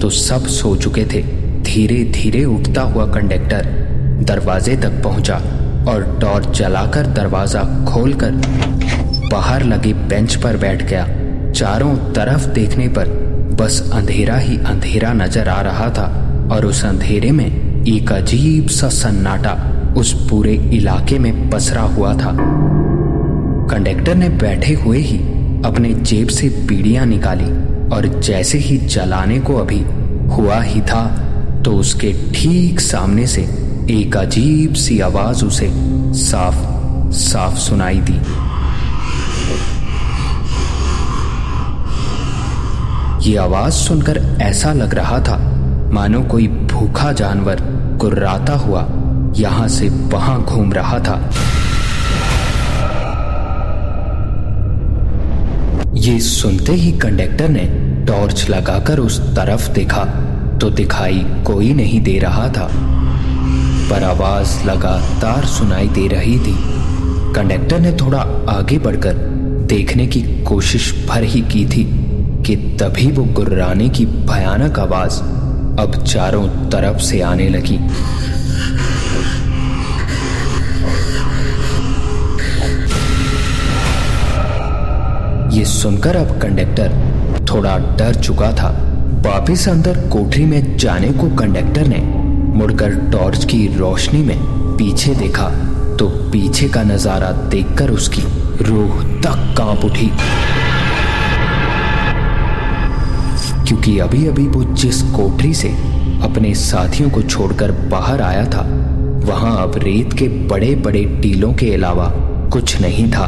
तो 0.00 0.10
सब 0.10 0.46
सो 0.48 0.74
चुके 0.76 1.04
थे। 1.04 1.22
धीरे 1.62 2.02
धीरे 2.14 2.44
उठता 2.44 2.82
हुआ 2.82 3.06
कंडक्टर 3.06 3.66
दरवाजे 4.22 4.76
तक 4.76 5.02
पहुँचा। 5.04 5.40
और 5.88 6.04
टॉर्च 6.20 6.48
जलाकर 6.58 7.06
दरवाज़ा 7.14 7.62
खोलकर 7.84 8.40
बाहर 9.30 9.62
लगे 9.64 9.92
बेंच 10.08 10.34
पर 10.34 10.56
बैठ 10.56 10.82
गया। 10.82 11.06
चारों 11.52 11.96
तरफ़ 12.12 12.46
देखने 12.54 12.88
पर 12.88 13.08
बस 13.60 13.80
अंधेरा 13.94 14.36
ही 14.36 14.56
अंधेरा 14.66 15.12
नज़र 15.14 15.48
आ 15.48 15.60
रहा 15.60 15.88
था 15.90 16.06
और 16.52 16.66
उस 16.66 16.84
अंधेरे 16.84 17.30
में 17.32 17.46
एक 17.46 18.12
अजीब 18.12 18.68
सा 18.70 18.88
सन्नाटा 18.88 19.54
उस 19.96 20.12
पूरे 20.30 20.54
इलाके 20.74 21.18
में 21.18 21.48
पसरा 21.50 21.82
हुआ 21.82 22.12
था। 22.14 22.36
कंडक्टर 23.70 24.14
ने 24.14 24.28
बैठे 24.38 24.74
हुए 24.74 24.98
ही 24.98 25.18
अपने 25.64 25.92
जेब 25.94 26.28
से 26.28 26.48
बीड़ियाँ 26.66 27.06
निकाली 27.06 27.50
और 27.96 28.06
जैसे 28.20 28.58
ही 28.58 28.76
जलाने 28.78 29.38
को 29.40 29.56
अभी 29.56 29.80
हुआ 30.34 30.60
ही 30.62 30.80
था 30.82 31.04
तो 31.64 31.72
उसके 31.76 32.12
ठीक 32.34 32.80
सामने 32.80 33.26
से 33.26 33.42
एक 33.90 34.16
अजीब 34.16 34.74
सी 34.74 34.98
आवाज़ 35.00 35.44
उसे 35.44 35.66
साफ़ 36.18 36.56
साफ़ 37.14 37.56
सुनाई 37.56 38.00
दी। 38.08 38.14
ये 43.28 43.36
आवाज़ 43.36 43.74
सुनकर 43.74 44.18
ऐसा 44.42 44.72
लग 44.72 44.94
रहा 44.94 45.18
था, 45.18 45.36
मानो 45.92 46.22
कोई 46.22 46.48
भूखा 46.72 47.12
जानवर 47.12 47.60
कुर्राता 48.00 48.56
हुआ 48.56 48.86
यहाँ 49.36 49.68
से 49.68 49.88
वहाँ 50.12 50.40
घूम 50.42 50.72
रहा 50.72 50.98
था। 50.98 51.16
ये 55.98 56.18
सुनते 56.22 56.72
ही 56.72 56.92
कंडक्टर 56.98 57.48
ने 57.48 57.64
टॉर्च 58.06 58.48
लगाकर 58.50 58.98
उस 58.98 59.20
तरफ़ 59.36 59.70
देखा 59.70 60.04
तो 60.60 60.70
दिखाई 60.72 61.24
कोई 61.46 61.72
नहीं 61.74 62.00
दे 62.00 62.18
रहा 62.18 62.48
था। 62.48 62.68
पर 63.90 64.04
आवाज़ 64.04 64.64
लगातार 64.64 65.44
सुनाई 65.44 65.88
दे 65.88 66.06
रही 66.08 66.38
थी। 66.38 66.54
कंडक्टर 67.34 67.80
ने 67.80 67.92
थोड़ा 67.92 68.18
आगे 68.48 68.78
बढ़कर 68.78 69.14
देखने 69.66 70.06
की 70.06 70.22
कोशिश 70.42 71.06
भर 71.08 71.22
ही 71.22 71.40
की 71.42 71.64
थी 71.66 71.84
कि 72.46 72.56
तभी 72.56 73.10
वो 73.12 73.24
गुर्राने 73.24 73.88
की 73.88 74.06
भयानक 74.06 74.78
आवाज़ 74.78 75.20
अब 75.80 76.04
चारों 76.06 76.48
तरफ़ 76.70 76.98
से 76.98 77.20
आने 77.20 77.48
लगी। 77.48 77.78
ये 85.58 85.64
सुनकर 85.64 86.16
अब 86.16 86.38
कंडक्टर 86.40 87.44
थोड़ा 87.50 87.78
डर 87.78 88.14
चुका 88.14 88.52
था। 88.52 88.68
वापिस 89.26 89.68
अंदर 89.68 90.08
कोठरी 90.08 90.44
में 90.44 90.76
जाने 90.76 91.08
को 91.08 91.28
कंडक्टर 91.36 91.86
ने 91.86 92.25
मुड़कर 92.56 92.94
टॉर्च 93.12 93.44
की 93.44 93.66
रोशनी 93.76 94.22
में 94.22 94.38
पीछे 94.76 95.14
देखा 95.14 95.48
तो 95.98 96.08
पीछे 96.32 96.68
का 96.68 96.82
नज़ारा 96.82 97.30
देखकर 97.50 97.90
उसकी 97.90 98.22
रूह 98.62 99.02
तक 99.22 99.54
काँप 99.58 99.84
उठी। 99.84 100.10
क्योंकि 103.64 103.98
अभी 103.98 104.26
अभी 104.26 104.46
वो 104.48 104.62
जिस 104.74 105.02
कोठरी 105.12 105.52
से 105.54 105.68
अपने 106.24 106.54
साथियों 106.54 107.10
को 107.10 107.22
छोड़कर 107.22 107.72
बाहर 107.90 108.20
आया 108.22 108.44
था, 108.44 108.62
वहाँ 109.26 109.56
अब 109.62 109.78
रेत 109.78 110.12
के 110.12 110.28
बड़े 110.48 110.74
बड़े 110.76 111.04
टीलों 111.22 111.52
के 111.54 111.72
अलावा 111.74 112.10
कुछ 112.52 112.80
नहीं 112.80 113.10
था। 113.12 113.24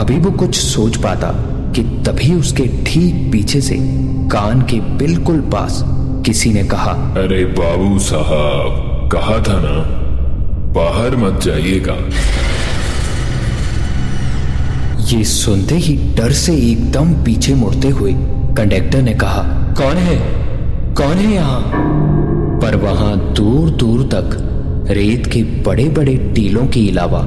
अभी 0.00 0.18
वो 0.18 0.30
कुछ 0.30 0.54
सोच 0.56 0.96
पाता 0.96 1.32
कि 1.72 1.82
तभी 2.06 2.34
उसके 2.34 2.66
ठीक 2.84 3.30
पीछे 3.32 3.60
से 3.60 3.76
कान 4.32 4.62
के 4.62 4.80
बिल्कुल 4.98 5.40
पास 5.52 5.82
किसी 6.26 6.52
ने 6.52 6.62
कहा 6.64 6.90
अरे 7.22 7.44
बाबू 7.44 7.98
साहब 7.98 9.08
कहा 9.12 9.38
था 9.38 9.58
ना 9.60 9.74
बाहर 10.72 11.16
मत 11.16 11.40
जाइएगा। 11.42 11.96
ये 15.10 15.24
सुनते 15.24 15.74
ही 15.74 15.96
डर 16.16 16.32
से 16.32 16.54
एकदम 16.70 17.12
पीछे 17.24 17.54
मुड़ते 17.54 17.88
हुए 17.88 18.12
कंडक्टर 18.56 19.02
ने 19.02 19.14
कहा 19.14 19.42
कौन 19.78 19.96
है? 19.96 20.16
कौन 20.94 21.16
है 21.16 21.32
यहाँ? 21.32 21.60
पर 22.62 22.76
वहाँ 22.76 23.16
दूर 23.34 23.70
दूर 23.70 24.02
तक 24.14 24.38
रेत 24.90 25.26
के 25.26 25.42
बड़े 25.42 25.88
बड़े 25.88 26.16
टीलों 26.34 26.66
के 26.66 26.88
अलावा 26.90 27.22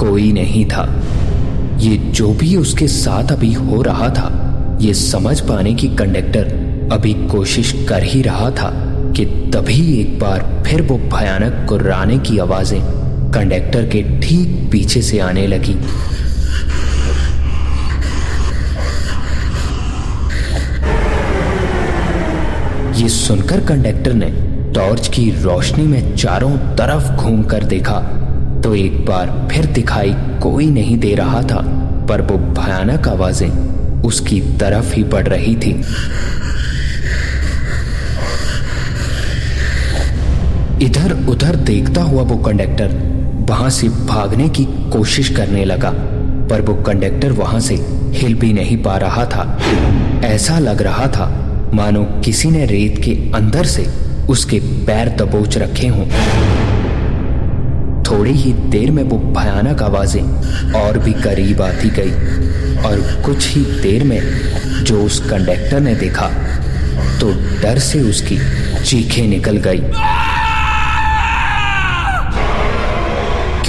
कोई 0.00 0.32
नहीं 0.32 0.64
था। 0.64 0.84
ये 1.78 1.96
जो 1.96 2.32
भी 2.34 2.56
उसके 2.56 2.88
साथ 2.88 3.32
अभी 3.32 3.52
हो 3.52 3.82
रहा 3.82 4.08
था 4.08 4.28
ये 4.80 4.94
समझ 4.94 5.40
पाने 5.40 5.74
की 5.74 5.88
कंडक्टर 5.88 6.59
अभी 6.92 7.12
कोशिश 7.28 7.72
कर 7.88 8.02
ही 8.02 8.20
रहा 8.22 8.50
था 8.50 8.70
कि 9.16 9.24
तभी 9.54 9.82
एक 10.00 10.18
बार 10.18 10.40
फिर 10.66 10.82
वो 10.82 10.96
भयानक 11.12 11.66
कुर्राने 11.68 12.18
की 12.18 12.38
आवाज़ें 12.38 12.80
कंडक्टर 13.32 13.86
के 13.88 14.02
ठीक 14.20 14.68
पीछे 14.72 15.02
से 15.02 15.18
आने 15.18 15.46
लगी। 15.46 15.74
ये 23.00 23.08
सुनकर 23.08 23.64
कंडक्टर 23.66 24.14
ने 24.14 24.30
टॉर्च 24.74 25.08
की 25.08 25.30
रोशनी 25.42 25.86
में 25.86 26.14
चारों 26.16 26.56
तरफ़ 26.76 27.10
घूमकर 27.12 27.64
देखा 27.64 28.00
तो 28.64 28.74
एक 28.74 29.04
बार 29.06 29.48
फिर 29.52 29.66
दिखाई 29.72 30.14
कोई 30.42 30.66
नहीं 30.70 30.98
दे 30.98 31.14
रहा 31.14 31.42
था, 31.42 31.60
पर 32.08 32.22
वो 32.22 32.38
भयानक 32.54 33.08
आवाज़ें 33.08 34.02
उसकी 34.02 34.40
तरफ़ 34.60 34.94
ही 34.94 35.04
बढ़ 35.04 35.28
रही 35.28 35.54
थी। 35.56 35.72
इधर 41.00 41.12
उधर 41.28 41.56
देखता 41.56 42.02
हुआ 42.02 42.22
वो 42.22 42.36
कंडक्टर 42.36 42.88
वहाँ 43.48 43.68
से 43.70 43.88
भागने 43.88 44.48
की 44.48 44.64
कोशिश 44.92 45.28
करने 45.36 45.64
लगा, 45.64 45.90
पर 46.50 46.60
वो 46.60 46.74
कंडक्टर 46.82 47.32
वहाँ 47.32 47.60
से 47.60 47.74
हिल 48.14 48.34
भी 48.34 48.52
नहीं 48.52 48.76
पा 48.82 48.96
रहा 48.96 49.24
था। 49.26 49.44
ऐसा 50.24 50.58
लग 50.58 50.82
रहा 50.82 51.06
था, 51.06 51.28
मानो 51.74 52.04
किसी 52.24 52.50
ने 52.50 52.66
रेत 52.66 53.00
के 53.04 53.12
अंदर 53.34 53.66
से 53.66 53.86
उसके 54.28 54.58
पैर 54.86 55.08
दबोच 55.16 55.56
रखे 55.58 55.86
हों। 55.86 56.06
थोड़ी 58.04 58.32
ही 58.32 58.52
देर 58.70 58.90
में 58.90 59.02
वो 59.02 59.18
भयानक 59.32 59.82
आवाज़ें 59.82 60.22
और 60.82 60.98
भी 60.98 61.12
करीब 61.22 61.62
आती 61.62 61.90
गई, 61.90 62.12
और 62.82 63.00
कुछ 63.24 63.48
ही 63.48 63.64
देर 63.82 64.04
में 64.04 64.20
जो 64.84 65.02
उस 65.04 65.20
कंडक्टर 65.30 65.80
ने 65.80 65.94
देखा 65.96 66.30
तो 67.20 67.32
डर 67.62 67.78
से 67.80 68.00
उसकी 68.00 68.38
चीखें 68.84 69.26
निकल 69.28 69.56
गई। 69.66 69.82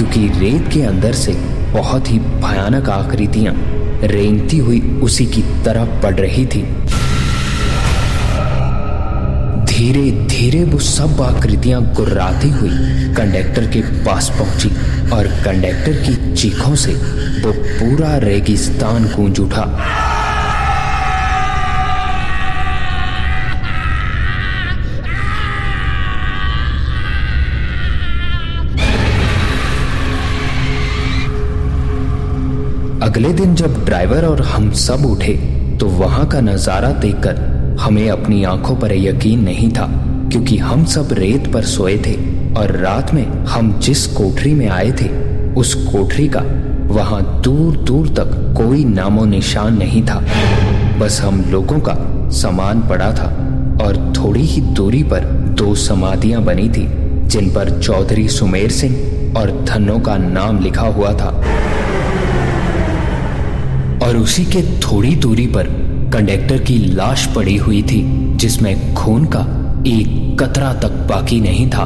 क्योंकि 0.02 0.40
रेत 0.40 0.68
के 0.72 0.80
अंदर 0.82 1.12
से 1.12 1.32
बहुत 1.72 2.10
ही 2.10 2.18
भयानक 2.18 2.88
आकृतियाँ 2.88 3.52
रेंगती 4.02 4.58
हुई 4.58 4.80
उसी 5.02 5.26
की 5.26 5.42
तरफ़ 5.64 6.02
पड़ 6.02 6.14
रही 6.14 6.46
थी। 6.46 6.62
धीरे 9.64 10.10
धीरे 10.26 10.64
वो 10.64 10.78
सब 10.78 11.22
आकृतियाँ 11.22 11.82
गुर्राती 11.94 12.50
हुई 12.50 12.70
कंडक्टर 13.14 13.66
के 13.66 13.80
पास 14.04 14.30
पहुँची 14.38 14.70
और 15.10 15.26
कंडक्टर 15.44 16.02
की 16.02 16.34
चीखों 16.34 16.74
से 16.74 16.94
वो 17.44 17.52
पूरा 17.52 18.16
रेगिस्तान 18.18 19.04
गूंज 19.16 19.40
उठा। 19.40 19.64
अगले 33.02 33.32
दिन 33.32 33.54
जब 33.54 33.84
ड्राइवर 33.84 34.24
और 34.24 34.40
हम 34.42 34.70
सब 34.78 35.04
उठे 35.06 35.32
तो 35.78 35.86
वहाँ 35.88 36.26
का 36.30 36.40
नज़ारा 36.40 36.90
देखकर 37.00 37.36
हमें 37.80 38.08
अपनी 38.10 38.42
आँखों 38.44 38.76
पर 38.76 38.92
यकीन 38.92 39.40
नहीं 39.44 39.70
था, 39.70 39.86
क्योंकि 40.32 40.58
हम 40.58 40.84
सब 40.84 41.12
रेत 41.12 41.52
पर 41.52 41.64
सोए 41.64 41.96
थे 41.98 42.14
और 42.54 42.76
रात 42.76 43.12
में 43.14 43.24
हम 43.46 43.72
जिस 43.78 44.06
कोठरी 44.06 44.52
में 44.54 44.68
आए 44.68 44.92
थे, 44.92 45.08
उस 45.52 45.74
कोठरी 45.86 46.28
का 46.28 46.42
वहाँ 46.92 47.22
दूर 47.42 47.76
दूर 47.78 48.08
तक 48.08 48.54
कोई 48.56 48.84
नामो 48.84 49.24
निशान 49.24 49.78
नहीं 49.78 50.02
था। 50.06 50.22
बस 51.00 51.20
हम 51.20 51.44
लोगों 51.50 51.80
का 51.80 51.96
सामान 52.36 52.82
पड़ा 52.88 53.12
था 53.14 53.28
और 53.84 53.96
थोड़ी 54.16 54.42
ही 54.44 54.60
दूरी 54.72 55.02
पर 55.04 55.24
दो 55.58 55.74
समाधियाँ 55.80 56.44
बनी 56.44 56.68
थी, 56.68 56.86
जिन 57.26 57.50
पर 57.50 57.78
चौधरी 57.80 58.28
सुमेर 58.30 58.70
सिंह 58.70 59.36
और 59.38 59.50
धनों 59.64 60.00
का 60.00 60.16
नाम 60.18 60.62
लिखा 60.62 60.86
हुआ 60.88 61.12
था। 61.14 61.40
और 64.02 64.16
उसी 64.16 64.44
के 64.44 64.62
थोड़ी 64.78 65.14
दूरी 65.16 65.46
पर 65.46 65.66
कंडक्टर 66.12 66.58
की 66.58 66.78
लाश 66.78 67.26
पड़ी 67.26 67.56
हुई 67.56 67.82
थी, 67.82 68.02
जिसमें 68.36 68.94
खून 68.94 69.24
का 69.24 69.40
एक 69.86 70.36
कतरा 70.40 70.72
तक 70.74 70.88
बाकी 70.88 71.40
नहीं 71.40 71.70
था। 71.70 71.84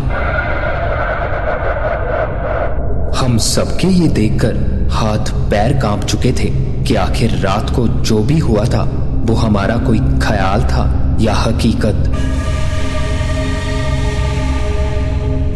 हम 3.16 3.38
सबके 3.38 3.88
ये 3.88 4.08
देखकर 4.08 4.88
हाथ 4.92 5.30
पैर 5.50 5.72
काँप 5.80 6.04
चुके 6.04 6.32
थे 6.32 6.50
कि 6.84 6.94
आखिर 6.94 7.30
रात 7.38 7.70
को 7.70 7.88
जो 7.88 8.18
भी 8.18 8.38
हुआ 8.38 8.64
था, 8.64 8.82
वो 9.26 9.34
हमारा 9.34 9.76
कोई 9.76 9.98
ख्याल 9.98 10.64
था 10.64 11.18
या 11.20 11.34
हकीकत। 11.34 12.12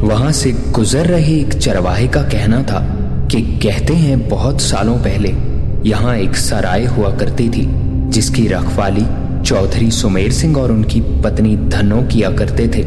वहाँ 0.02 0.32
से 0.32 0.52
गुजर 0.52 1.06
रहे 1.06 1.40
एक 1.40 1.54
चरवाहे 1.54 2.08
का 2.08 2.22
कहना 2.22 2.62
था 2.62 2.80
कि 3.26 3.42
कहते 3.62 3.94
हैं 3.94 4.28
बहुत 4.28 4.60
सालों 4.60 4.96
पहले 4.98 5.49
यहाँ 5.86 6.16
एक 6.16 6.36
सराय 6.36 6.84
हुआ 6.84 7.10
करती 7.16 7.48
थी, 7.48 7.66
जिसकी 8.10 8.46
रखवाली 8.48 9.04
चौधरी 9.44 9.90
सुमेर 9.90 10.32
सिंह 10.32 10.56
और 10.56 10.72
उनकी 10.72 11.00
पत्नी 11.22 11.56
धनो 11.56 12.02
किया 12.02 12.30
करते 12.30 12.66
थे। 12.68 12.82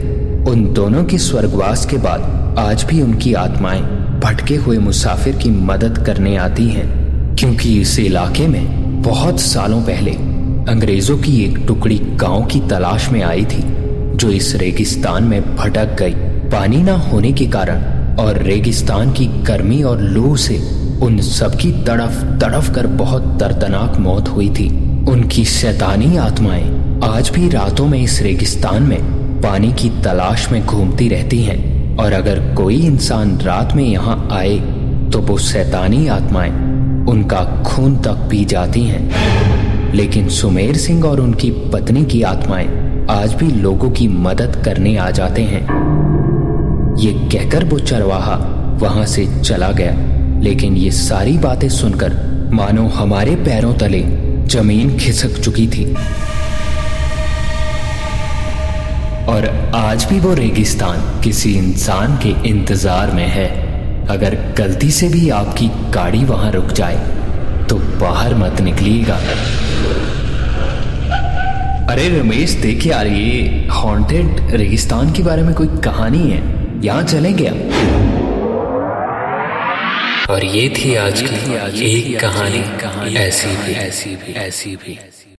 उन 0.52 0.72
दोनों 0.74 1.04
के 1.04 1.18
स्वर्गवास 1.18 1.86
के 1.86 1.98
बाद 1.98 2.56
आज 2.60 2.84
भी 2.84 3.02
उनकी 3.02 3.34
आत्माएँ 3.34 3.82
भटके 4.20 4.56
हुए 4.56 4.78
मुसाफिर 4.78 5.36
की 5.36 5.50
मदद 5.50 5.98
करने 5.98 6.36
आती 6.38 6.68
हैं, 6.70 7.36
क्योंकि 7.36 7.80
इस 7.82 7.98
इलाके 8.00 8.48
में 8.48 9.02
बहुत 9.02 9.40
सालों 9.40 9.82
पहले 9.82 10.12
अंग्रेज़ों 10.72 11.18
की 11.18 11.44
एक 11.46 11.58
टुकड़ी 11.68 11.98
गाँव 12.16 12.46
की 12.46 12.60
तलाश 12.60 13.10
में 13.10 13.22
आई 13.24 13.46
थी, 13.46 13.64
जो 14.16 14.30
इस 14.30 14.54
रेगिस्तान 14.56 15.24
में 15.24 15.56
भटक 15.56 15.96
गई। 16.00 16.14
पानी 16.50 16.84
ना 16.84 16.94
होने 17.02 17.32
के 17.32 17.46
कारण 17.48 17.82
और 18.16 18.42
रेगिस्तान 18.44 19.12
की 19.12 19.26
गर्मी 19.44 19.82
और 19.84 20.02
लू 20.02 20.36
से 20.36 20.60
उन 21.02 21.18
सबकी 21.18 21.72
तड़फ 21.72 22.22
तड़फ 22.42 22.74
कर 22.76 22.88
बहुत 22.88 23.24
दर्दनाक 23.24 23.98
मौत 23.98 24.30
हुई 24.30 24.50
थी। 24.50 24.70
उनकी 25.10 25.46
शैतानी 25.46 26.18
आत्माएँ 26.18 27.00
आज 27.04 27.30
भी 27.30 27.50
रातों 27.50 27.88
में 27.88 28.00
इस 28.00 28.22
रेगिस्तान 28.22 28.84
में 28.84 29.02
पानी 29.42 29.72
की 29.74 29.90
तलाश 30.04 30.52
में 30.52 30.66
घूमती 30.66 31.08
रहती 31.10 31.42
हैं। 31.44 31.98
और 31.98 32.14
अगर 32.14 32.40
कोई 32.56 32.76
इंसान 32.76 33.38
रात 33.38 33.74
में 33.74 33.84
यहाँ 33.84 34.28
आए 34.32 34.58
तो 35.12 35.20
वो 35.20 35.38
शैतानी 35.38 36.08
आत्माएँ 36.08 36.52
उनका 37.10 37.44
खून 37.64 37.98
तक 37.98 38.28
पी 38.30 38.46
जाती 38.46 38.84
हैं। 38.84 39.94
लेकिन 39.94 40.30
सुमेर 40.30 40.78
सिंह 40.78 41.06
और 41.06 41.20
उनकी 41.20 41.52
पत्नी 41.52 42.06
की 42.06 42.22
आत्माएँ 42.22 42.68
आज 43.10 43.34
भी 43.34 43.48
लोगों 43.52 43.90
की 43.92 44.08
मदद 44.08 44.62
करने 44.66 44.98
आ 44.98 45.10
जाते 45.10 45.42
हैं। 45.42 45.62
ये 46.98 47.12
कहकर 47.14 47.64
वो 47.64 47.80
चरवाहा 47.80 48.36
वहाँ 48.82 49.06
से 49.06 49.26
चला 49.42 49.72
गया। 49.72 49.92
लेकिन 50.44 50.76
ये 50.78 50.92
सारी 50.92 51.38
बातें 51.38 51.68
सुनकर 51.70 52.14
मानो 52.54 52.88
हमारे 52.92 53.36
पैरों 53.36 53.74
तले 53.74 54.02
ज़मीन 54.50 54.98
खिसक 55.00 55.40
चुकी 55.40 55.68
थी। 55.68 55.86
और 59.28 59.48
आज 59.76 60.06
भी 60.06 60.20
वो 60.20 60.34
रेगिस्तान 60.34 61.22
किसी 61.22 61.54
इंसान 61.58 62.18
के 62.18 62.30
इंतज़ार 62.50 63.12
में 63.12 63.28
है। 63.28 63.48
अगर 64.08 64.36
गलती 64.58 64.90
से 64.92 65.08
भी 65.10 65.30
आपकी 65.32 65.68
गाड़ी 65.94 66.24
वहाँ 66.26 66.52
रुक 66.52 66.72
जाए 66.72 66.98
तो 67.70 67.76
बाहर 68.02 68.36
मत 68.36 68.62
निकलिएगा। 68.62 69.16
अरे 71.86 72.08
रमेश 72.10 72.52
देख 72.62 72.86
यार, 72.88 73.08
ये 73.08 73.68
हॉन्टेड 73.74 74.52
रेगिस्तान 74.52 75.12
के 75.14 75.24
बारे 75.24 75.44
में 75.44 75.54
कोई 75.56 75.68
कहानी 75.84 76.30
है? 76.30 76.42
यहाँ 76.84 77.04
चलेंगे 77.04 77.48
आप 77.48 78.13
और 80.30 80.46
ये 80.46 80.70
थी 80.70 80.96
आज 80.96 81.22
की 81.22 81.54
एक 81.86 82.20
कहानी 82.20 83.16
ऐसी 83.16 83.48
भी 83.48 83.74
ऐसी 83.74 84.16
भी। 84.16 84.34
ऐसी 84.34 84.76
भी 84.76 85.00